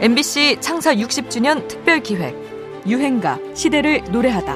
MBC 0.00 0.58
창사 0.60 0.94
60주년 0.94 1.66
특별 1.66 2.00
기획 2.00 2.36
유행가 2.86 3.36
시대를 3.54 4.04
노래하다. 4.12 4.54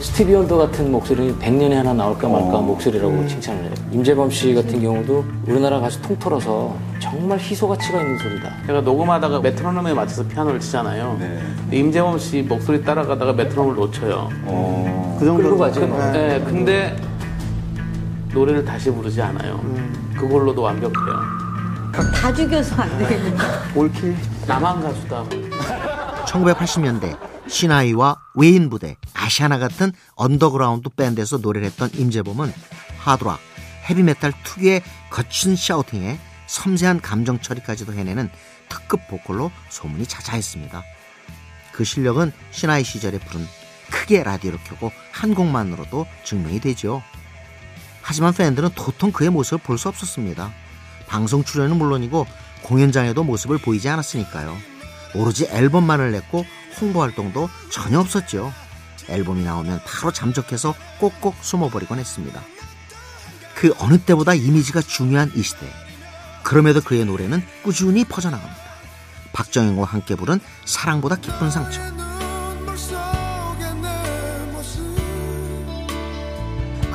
스티비 0.00 0.34
원더 0.34 0.56
같은 0.56 0.90
목소리는 0.90 1.38
100년에 1.38 1.74
하나 1.74 1.94
나올까 1.94 2.28
말까 2.28 2.58
한 2.58 2.66
목소리라고 2.66 3.12
음. 3.12 3.28
칭찬을 3.28 3.62
해요. 3.62 3.70
임재범 3.92 4.30
씨 4.30 4.52
같은 4.52 4.82
경우도 4.82 5.24
우리나라 5.46 5.78
가수 5.78 6.02
통틀어서 6.02 6.76
정말 6.98 7.38
희소 7.38 7.68
가치가 7.68 8.00
있는 8.00 8.18
소리다. 8.18 8.50
제가 8.66 8.80
녹음하다가 8.80 9.38
메트로놈에 9.38 9.94
맞춰서 9.94 10.26
피아노를 10.26 10.58
치잖아요. 10.58 11.16
근데 11.20 11.76
임재범 11.78 12.18
씨 12.18 12.42
목소리 12.42 12.82
따라가다가 12.82 13.32
메트로놈을 13.34 13.76
놓쳐요. 13.76 14.28
그 15.20 15.24
정도 15.24 15.42
끌고 15.44 15.58
가죠. 15.58 15.86
네, 16.12 16.42
근데 16.44 16.96
노래를 18.32 18.64
다시 18.64 18.90
부르지 18.90 19.20
않아요. 19.22 19.60
그걸로도 20.16 20.62
완벽해요. 20.62 21.20
다 22.14 22.32
죽여서 22.32 22.76
안 22.76 22.98
되겠는데. 22.98 23.44
all 23.74 23.92
kill 23.92 24.16
나만 24.46 24.80
가수다. 24.80 25.24
1980년대 26.26 27.18
시나위와 27.48 28.16
외인 28.36 28.70
부대 28.70 28.96
아시아나 29.14 29.58
같은 29.58 29.92
언더그라운드 30.14 30.88
밴드에서 30.90 31.38
노래를 31.38 31.66
했던 31.66 31.90
임재범은 31.92 32.52
하드록, 32.98 33.40
헤비메탈 33.88 34.32
특유의 34.44 34.82
거친 35.10 35.56
샤우팅에 35.56 36.18
섬세한 36.46 37.00
감정 37.00 37.40
처리까지도 37.40 37.92
해내는 37.94 38.30
특급 38.68 39.08
보컬로 39.08 39.50
소문이 39.68 40.06
자자했습니다. 40.06 40.82
그 41.72 41.82
실력은 41.84 42.32
신하이 42.52 42.84
시절에 42.84 43.18
부른 43.18 43.44
크게 43.90 44.22
라디오를 44.22 44.60
켜고 44.64 44.92
한 45.12 45.34
곡만으로도 45.34 46.06
증명이 46.24 46.60
되죠. 46.60 47.02
하지만 48.02 48.32
팬들은 48.34 48.70
도통 48.74 49.12
그의 49.12 49.30
모습을 49.30 49.58
볼 49.58 49.78
수 49.78 49.88
없었습니다. 49.88 50.52
방송 51.06 51.44
출연은 51.44 51.76
물론이고 51.76 52.26
공연장에도 52.62 53.24
모습을 53.24 53.58
보이지 53.58 53.88
않았으니까요. 53.88 54.56
오로지 55.14 55.46
앨범만을 55.50 56.12
냈고 56.12 56.44
홍보 56.80 57.02
활동도 57.02 57.48
전혀 57.70 57.98
없었죠. 57.98 58.52
앨범이 59.08 59.42
나오면 59.42 59.80
바로 59.84 60.12
잠적해서 60.12 60.74
꼭꼭 60.98 61.36
숨어버리곤 61.40 61.98
했습니다. 61.98 62.40
그 63.54 63.74
어느 63.78 63.98
때보다 63.98 64.34
이미지가 64.34 64.82
중요한 64.82 65.32
이 65.34 65.42
시대. 65.42 65.66
그럼에도 66.42 66.80
그의 66.80 67.04
노래는 67.04 67.42
꾸준히 67.62 68.04
퍼져나갑니다. 68.04 68.60
박정현과 69.32 69.84
함께 69.84 70.14
부른 70.14 70.40
사랑보다 70.64 71.16
깊은 71.16 71.50
상처. 71.50 71.99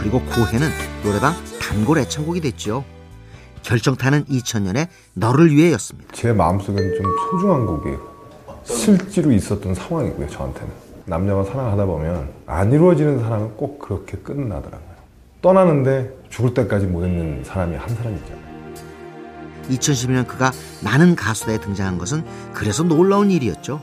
그리고 0.05 0.21
고해는 0.21 0.69
노래방 1.03 1.33
단골 1.59 1.97
애창곡이 1.97 2.39
됐죠. 2.39 2.85
결정타는 3.63 4.25
2000년에 4.25 4.87
너를 5.15 5.49
위해였습니다. 5.49 6.13
제 6.13 6.31
마음속에는 6.31 6.95
좀 6.95 7.05
소중한 7.31 7.65
곡이에요. 7.65 7.99
실제로 8.63 9.31
있었던 9.31 9.73
상황이고요, 9.73 10.29
저한테는. 10.29 10.69
남녀가 11.05 11.43
사랑하다 11.43 11.85
보면 11.87 12.29
안 12.45 12.71
이루어지는 12.71 13.19
사랑은 13.19 13.57
꼭 13.57 13.79
그렇게 13.79 14.15
끝나더라고요. 14.19 14.95
떠나는데 15.41 16.15
죽을 16.29 16.53
때까지 16.53 16.85
못 16.85 17.03
있는 17.03 17.43
사람이 17.43 17.75
한 17.75 17.89
사람 17.95 18.15
있잖아요. 18.15 18.45
2012년 19.71 20.27
그가 20.27 20.51
나는 20.83 21.15
가수다에 21.15 21.59
등장한 21.59 21.97
것은 21.97 22.23
그래서 22.53 22.83
놀라운 22.83 23.31
일이었죠. 23.31 23.81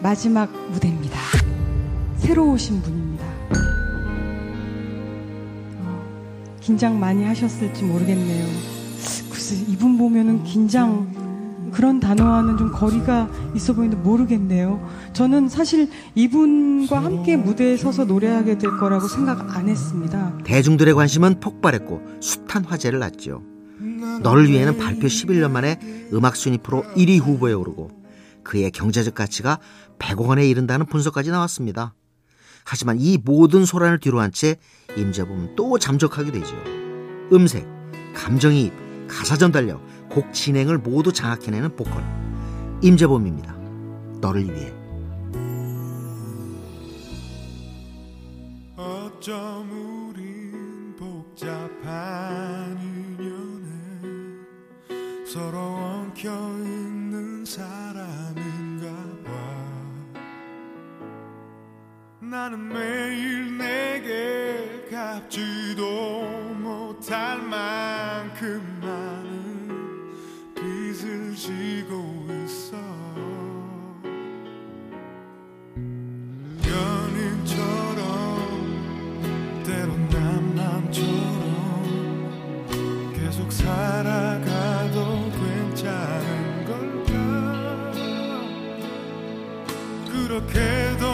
마지막 0.00 0.50
무대입니다. 0.72 1.20
새로 2.16 2.50
오신 2.50 2.82
분 2.82 3.11
긴장 6.62 6.98
많이 7.00 7.24
하셨을지 7.24 7.82
모르겠네요. 7.82 8.46
글쎄, 9.30 9.56
이분 9.68 9.98
보면은 9.98 10.44
긴장, 10.44 11.70
그런 11.72 11.98
단어와는 11.98 12.56
좀 12.56 12.70
거리가 12.70 13.28
있어 13.56 13.72
보이는데 13.72 14.00
모르겠네요. 14.02 14.88
저는 15.12 15.48
사실 15.48 15.90
이분과 16.14 17.02
함께 17.02 17.36
무대에 17.36 17.76
서서 17.76 18.04
노래하게 18.04 18.58
될 18.58 18.76
거라고 18.78 19.08
생각 19.08 19.56
안 19.56 19.68
했습니다. 19.68 20.38
대중들의 20.44 20.94
관심은 20.94 21.40
폭발했고 21.40 22.00
숱한 22.20 22.64
화제를 22.64 22.98
낳죠. 23.00 23.42
너를 24.22 24.48
위해는 24.48 24.78
발표 24.78 25.06
11년 25.08 25.50
만에 25.50 25.80
음악 26.12 26.36
순위 26.36 26.58
프로 26.58 26.82
1위 26.94 27.20
후보에 27.20 27.52
오르고 27.54 27.90
그의 28.44 28.70
경제적 28.70 29.14
가치가 29.14 29.58
100억 29.98 30.26
원에 30.26 30.46
이른다는 30.46 30.86
분석까지 30.86 31.30
나왔습니다. 31.30 31.94
하지만 32.64 32.98
이 33.00 33.18
모든 33.18 33.64
소란을 33.64 33.98
뒤로한 33.98 34.32
채 34.32 34.56
임재범은 34.96 35.56
또 35.56 35.78
잠적하게 35.78 36.32
되죠. 36.32 36.54
음색, 37.32 37.66
감정이입, 38.14 38.72
가사 39.08 39.36
전 39.36 39.52
달력, 39.52 39.80
곡 40.08 40.32
진행을 40.32 40.78
모두 40.78 41.12
장악해내는 41.12 41.76
보컬 41.76 42.02
임재범입니다. 42.82 43.56
너를 44.20 44.44
위해 44.44 44.72
어쩜 48.76 50.10
우린 50.10 50.94
복잡한 50.96 52.78
인연에 52.80 53.66
서로 55.26 55.58
엉켜 55.58 56.30
나는 62.32 62.66
매일 62.66 63.58
내게 63.58 64.88
갚지도 64.90 66.22
못할 66.54 67.42
만큼 67.42 68.62
많은 68.80 70.14
빚을 70.54 71.34
지고 71.36 72.26
있어. 72.46 72.78
연인처럼 76.66 78.02
때론 79.66 80.08
남남처럼 80.08 81.02
계속 83.12 83.52
살아가도 83.52 85.30
괜찮은 85.32 86.64
걸까? 86.64 87.12
그렇게도 90.10 91.11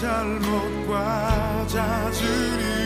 잘못과 0.00 1.66
잦은 1.68 2.24
이 2.24 2.79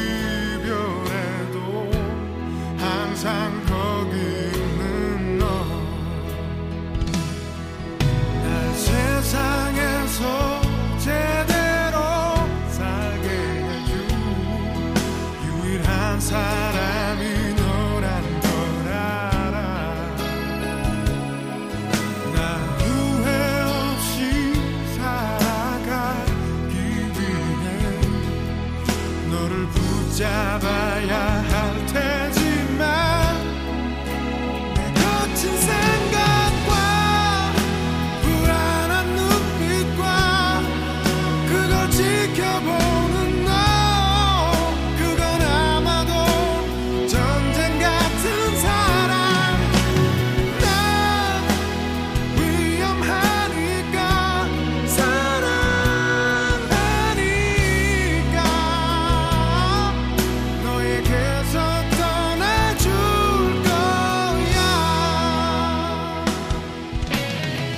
붙잡아 30.58 32.23